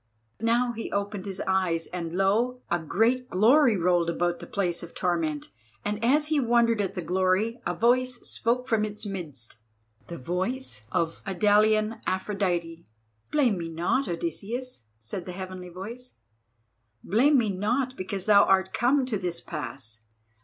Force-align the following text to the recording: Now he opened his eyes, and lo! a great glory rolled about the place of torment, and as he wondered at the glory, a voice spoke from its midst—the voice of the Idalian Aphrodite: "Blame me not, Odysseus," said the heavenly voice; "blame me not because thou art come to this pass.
Now 0.39 0.71
he 0.71 0.91
opened 0.91 1.27
his 1.27 1.41
eyes, 1.45 1.85
and 1.85 2.13
lo! 2.17 2.63
a 2.71 2.79
great 2.79 3.29
glory 3.29 3.77
rolled 3.77 4.09
about 4.09 4.39
the 4.39 4.47
place 4.47 4.81
of 4.81 4.95
torment, 4.95 5.51
and 5.85 6.03
as 6.03 6.29
he 6.29 6.39
wondered 6.39 6.81
at 6.81 6.95
the 6.95 7.03
glory, 7.03 7.61
a 7.67 7.75
voice 7.75 8.15
spoke 8.27 8.67
from 8.67 8.83
its 8.83 9.05
midst—the 9.05 10.17
voice 10.17 10.81
of 10.91 11.21
the 11.23 11.29
Idalian 11.33 12.01
Aphrodite: 12.07 12.83
"Blame 13.29 13.59
me 13.59 13.69
not, 13.69 14.07
Odysseus," 14.07 14.85
said 14.99 15.27
the 15.27 15.33
heavenly 15.33 15.69
voice; 15.69 16.17
"blame 17.03 17.37
me 17.37 17.51
not 17.51 17.95
because 17.95 18.25
thou 18.25 18.43
art 18.43 18.73
come 18.73 19.05
to 19.05 19.19
this 19.19 19.39
pass. 19.39 20.01